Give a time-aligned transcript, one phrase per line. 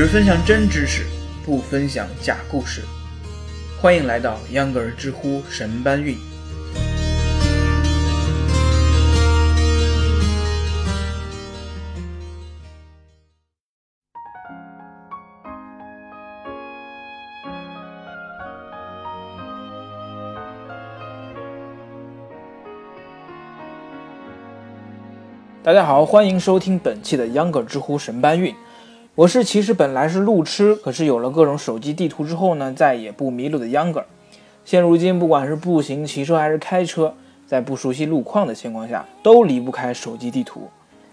[0.00, 1.04] 只分享真知识，
[1.44, 2.80] 不分享假故事。
[3.78, 6.16] 欢迎来到秧歌儿知乎神搬运。
[25.62, 28.56] 大家好，欢迎收听本期的秧歌儿知乎神搬运。
[29.16, 34.06] 我是其实本来是路痴，可是有了各种手机地图之后呢，再也不迷路的秧歌儿。
[34.64, 37.12] 现如今，不管是步行、骑车还是开车，
[37.44, 40.68] 在不熟悉路况的情况下，都离不开手机地图。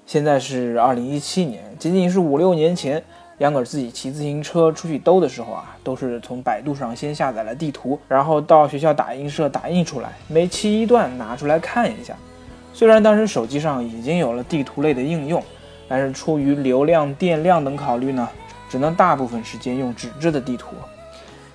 [0.05, 3.03] 现在是二零一七年，仅仅是五六年前，
[3.39, 12.15] 秧歌儿自己骑自行车出去兜的时候啊，都是从百度上先下载了地图，然后到学校打印社打印出来，每骑一段拿出来看一下。
[12.73, 15.43] 虽然当时手机上已经有了地图类的应用，
[15.87, 18.27] 但是出于流量、电量等考虑呢，
[18.69, 20.75] 只能大部分时间用纸质的地图。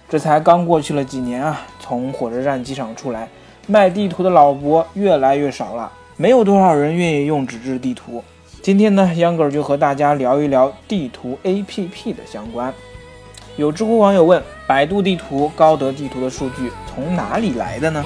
[0.09, 3.29] 这才刚过去了几年啊，从火车站、机场出来，
[3.67, 8.23] 卖地图的老伯越来越少了，没有多少人愿意用纸质地图。
[8.63, 12.73] 今天呢，秧歌儿就和大家聊一聊地图 APP 的相关。
[13.57, 18.05] 有知乎网友问：百度地图、高德地图的数据从哪里来的呢？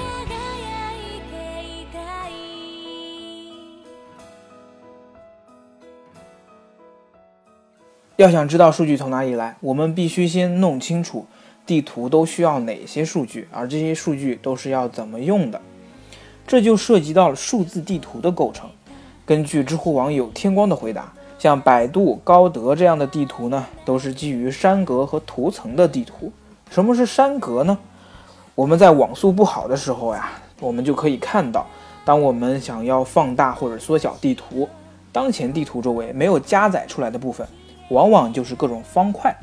[8.17, 11.27] 要想知道数据从哪里来，我们必须先弄清楚
[11.67, 15.61] 地图都需要哪些数据，而这些数据都是要怎么用的。
[16.47, 18.67] 这就涉及到了数字地图的构成。
[19.23, 26.31] 根据知乎网友天光的回答，像百度、高德这样的地图呢，都是基于山格和图层的地图。
[26.71, 27.77] 什么是山格呢？
[28.55, 31.67] 我们在网速不好的时候呀，我们就可以看到，
[32.03, 34.67] 当我们想要放大或者缩小地图，
[35.11, 37.47] 当前地图周围没有加载出来的部分。
[37.89, 39.35] 往往就是各种方块，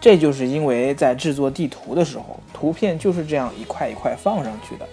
[0.00, 4.86] 这就是因为在制作地图的时候，图片就是这样一块一块放上去的。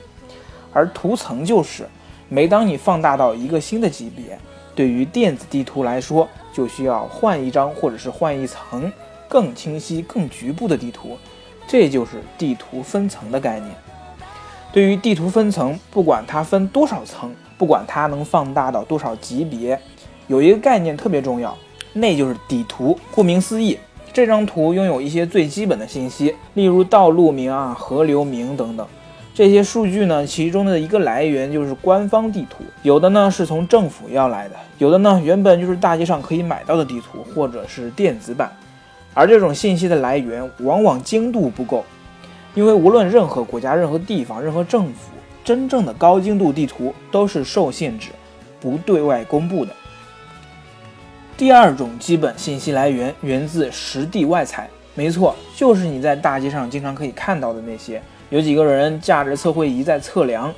[0.71, 1.87] 而图层就是，
[2.27, 4.37] 每当你放大到一个新的级别，
[4.75, 8.92] 对于电子地图来说，就需要换一张或者是换一层
[9.27, 11.17] 更清晰、更局部的地图。
[11.67, 13.71] 这就是地图分层的概念。
[14.71, 19.80] 对于地图分层，不管它分多少层，不管它能放大到多少级别，
[20.27, 21.58] 有一个概念特别重要。
[21.94, 23.77] 那就是底图，顾名思义，
[24.14, 28.86] 这张图拥有一些最基本的信息，例如道路名啊、河流名等等。
[29.33, 38.52] 这些数据呢，其中的一个来源就是官方地图，有的呢是从政府要来的，有的呢原本就是大街上可以买到的地图，或者是电子版。
[39.14, 41.86] 而这种信息的来源往往精度不够，
[42.54, 45.11] 因为无论任何国家、任何地方、任何政府，
[45.44, 48.10] 真正的高精度地图都是受限制，
[48.60, 49.73] 不对外公布的。
[51.39, 60.54] 第二种基本信息来源源自实地外采，没错，就是你在大街上经常可以看到的那些，有几个人架着测绘仪在测量。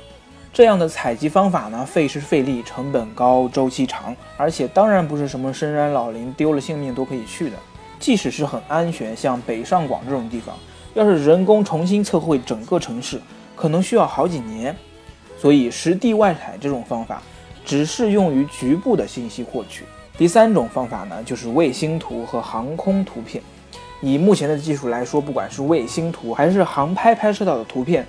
[0.52, 7.56] 这样的采集方法呢，费时费力，成本高，周期长，而且当然不是什么深山老林丢了性命都可以去的。
[8.00, 10.52] 即使是很安全，像北上广这种地方，
[10.94, 13.20] 要是人工重新测绘整个城市，
[13.54, 14.74] 可能需要好几年。
[15.38, 17.22] 所以实地外采这种方法，
[17.64, 19.84] 只适用于局部的信息获取。
[20.22, 23.42] 第三种方法呢，就是卫星图和航空图片。
[24.00, 28.06] 以目前的技术来说，不管是卫星图还是航拍拍摄到的图片，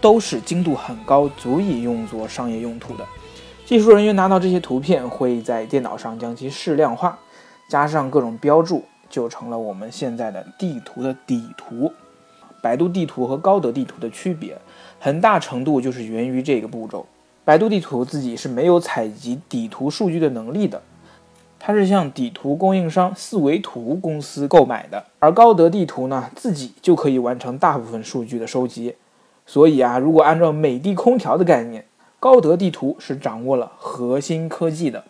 [0.00, 3.06] 都是精度很高，足以用作商业用途的。
[3.64, 7.16] 技术人员拿到这些图片，会在电脑上将其视量化，
[7.68, 11.92] 加上各种标注，就成了我们现在的地图的底图。
[12.60, 14.58] 百度地图和高德地图的区别，
[14.98, 17.06] 很大程度就是源于这个步骤。
[17.44, 20.82] 百度地图自己是没有采集底图数据的能力的。
[21.66, 28.94] 它是向底图供应商四维图公司购买的，而高德地图呢，自己就可以完成大部分数据的收集。
[29.46, 31.86] 所以啊，如果按照美的空调的概念，
[32.20, 35.02] 高德地图是掌握了核心科技的。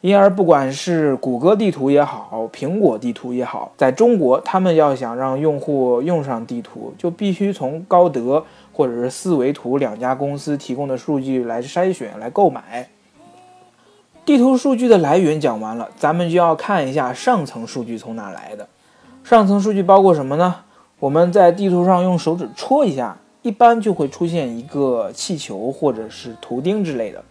[0.00, 8.42] 因而，不管是谷歌地图也好，苹果地图也好，在中国，他们要想让用户用上地图，就必须从高德
[8.72, 12.88] 或者是四维图两家公司提供的数据来筛选、来购买。
[14.24, 18.66] 地图数据的来源讲完了，咱们就要看一下上层数据从哪来的。
[19.22, 20.56] 上层数据包括什么呢？
[20.98, 27.22] 我们在地图上用手指戳一下，一般就会出现一个气球或者是图钉之类的，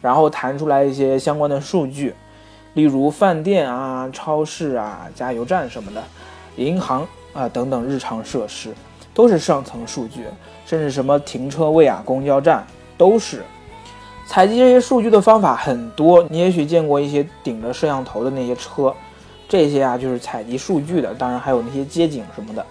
[0.00, 2.14] 然后弹出来一些相关的数据，
[2.72, 6.02] 例如饭店啊、超市啊、加油站什么的，
[6.56, 8.72] 银行啊等等日常设施
[9.12, 10.24] 都是上层数据，
[10.64, 12.66] 甚至什么停车位啊、公交站
[12.96, 13.42] 都是。
[14.30, 18.94] 采集这些数据的方法很多，你也许见过一些顶着摄像头的那些车，
[19.48, 22.64] 这些啊就是采集数据的，当然还有那些街景什么的，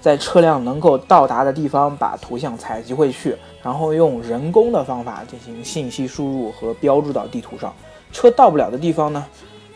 [0.00, 7.70] 在车辆能够到达的地方把图像采集回去，然后用人工的方法进行信息输入和标注到地图上。
[8.10, 9.26] 车到不了的地方呢，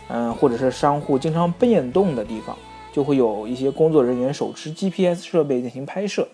[0.08, 2.56] 嗯，或者是商户经常变动的地方，
[2.94, 6.26] 就会有一些工作人员手持 GPS 设备进行拍摄。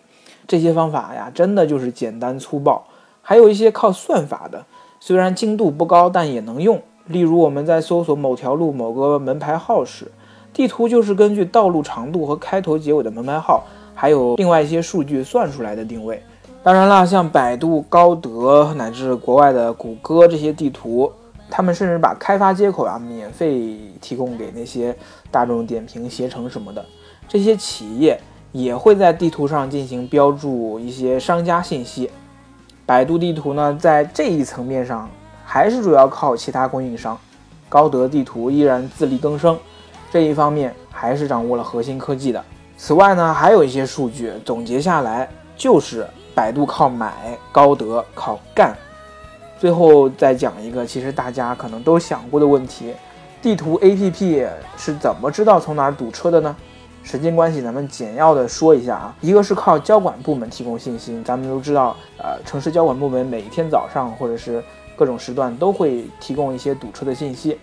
[0.46, 2.86] 这些方法呀，真的就是简单粗暴。
[3.24, 4.64] 还有一些靠算法的，
[5.04, 6.80] 虽然精度不高，但也能用。
[7.08, 10.06] 例如我们在搜索某条路某个门牌号时，
[10.52, 13.64] 地图就是根据道路长度和开头结尾的门牌号，
[13.96, 16.22] 还有另外一些数据算出来的定位。
[16.62, 21.10] 当然啦，像百度、高德乃至国外的谷歌这些地图，
[21.50, 24.96] 他们甚至把开发接口啊免费提供给那些
[25.32, 26.86] 大众点评、携程什么的
[27.28, 28.16] 这些企业。
[28.52, 32.10] 也会在地图上进行标注一些商家信息。
[32.84, 35.08] 百度地图呢，在这一层面上
[35.44, 37.18] 还是主要靠其他供应商。
[37.68, 39.58] 高德地图依然自力更生，
[40.10, 42.44] 这一方面还是掌握了核心科技的。
[42.76, 45.26] 此外呢，还有一些数据总结下来，
[45.56, 48.76] 就是百度靠买，高德靠干。
[49.58, 52.92] 最后再讲一个，其实大家可能都想过的问题：
[53.40, 56.54] 地图 APP 是怎么知道从哪儿堵车的呢？
[57.02, 59.14] 时间关系，咱们简要的说一下啊。
[59.20, 64.62] 一个是靠交管部门提供信息，咱们都知道，呃，城市交管部门每一天早上或者是
[64.96, 67.58] 各种时段都会提供一些堵车的信息。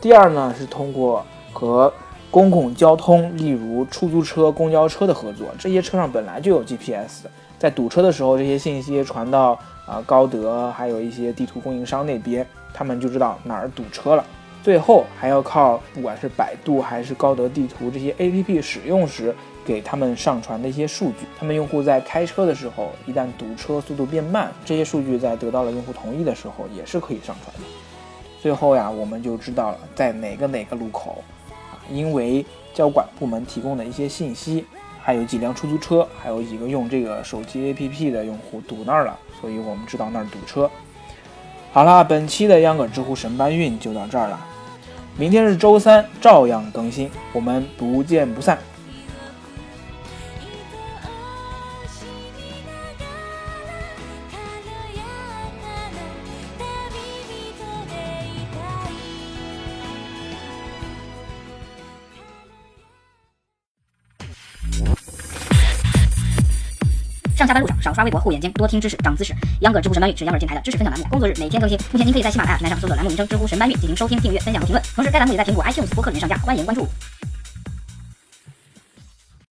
[0.00, 1.92] 第二呢，是通过和
[2.30, 7.26] 公共交通，例如出租车、公交车的合作，这些车上本来就有 GPS，
[7.58, 14.24] 在堵车的时候，这些信息传到啊高德，还有一些地图供应商那边，他们就知道哪儿堵车了。
[14.62, 19.34] 最后还要靠不管是百度还是高德地图这些 APP 使用时
[19.64, 27.62] 给他们上传的一些数据，他们用户在开车的时候一旦堵车速度变慢，这些数据在得到了用户同意的时候也是可以上传的。
[28.40, 31.22] 最后呀，我们就知道了在哪个哪个路口
[31.70, 34.64] 啊，因为交管部门提供的一些信息，
[35.00, 40.70] 还有几辆出租车，还有几个用这个手机 APP 的用户堵那儿了，所以我们知道那儿堵车。
[41.70, 44.38] 好啦，本期的秧歌知乎神搬运就到这儿了。
[45.16, 48.58] 明天是周三，照样更新，我们不见不散。
[67.38, 69.32] 上下班路上少刷微博护眼睛，多听知识长姿势。
[69.60, 71.78] 秧歌知乎神搬运是秧歌电台的知识分享栏目，工作日每天更新。
[71.92, 74.84] 目前您可以在喜马拉雅平台上搜索栏目名称“知乎神搬运”进行收听、订阅、分享和评论。
[74.96, 76.84] 同时，该栏目也在苹果 iTunes 播客里面上架，欢迎关注。